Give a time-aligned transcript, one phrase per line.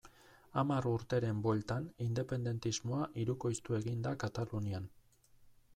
[0.59, 4.91] Hamar urteren bueltan, independentismoa hirukoiztu egin da Katalunian.